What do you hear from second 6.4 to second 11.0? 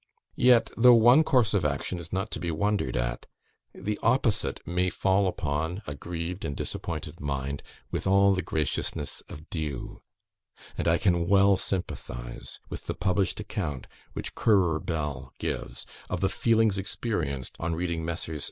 and disappointed mind with all the graciousness of dew; and I